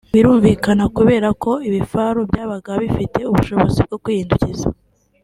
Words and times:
Birumvikana 0.13 0.85
kubera 0.97 1.29
ko 1.43 1.51
ibifaru 1.69 2.19
byabaga 2.29 2.71
bifite 2.81 3.19
ubushobozi 3.29 3.79
bwo 3.87 3.97
kwihindukiza 4.03 4.65